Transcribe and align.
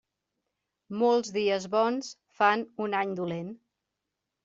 Molts 1.01 1.29
dies 1.37 1.69
bons 1.77 2.11
fan 2.41 2.67
un 2.89 3.01
any 3.05 3.17
dolent. 3.25 3.57